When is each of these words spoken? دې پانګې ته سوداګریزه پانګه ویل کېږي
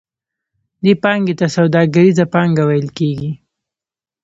دې 0.83 0.93
پانګې 1.03 1.33
ته 1.39 1.47
سوداګریزه 1.55 2.25
پانګه 2.33 2.63
ویل 2.69 2.87
کېږي 2.97 3.31